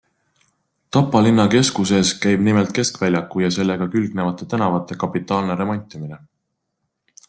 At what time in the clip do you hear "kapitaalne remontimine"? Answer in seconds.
5.05-6.25